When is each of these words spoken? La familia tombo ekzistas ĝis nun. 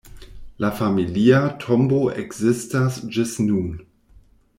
La 0.63 0.69
familia 0.77 1.41
tombo 1.65 1.99
ekzistas 2.23 2.97
ĝis 3.19 3.35
nun. 3.51 3.69